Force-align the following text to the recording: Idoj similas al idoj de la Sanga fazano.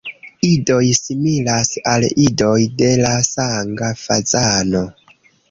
Idoj 0.51 0.85
similas 0.99 1.69
al 1.91 2.07
idoj 2.23 2.57
de 2.81 2.89
la 3.03 3.13
Sanga 3.29 3.93
fazano. 4.07 4.85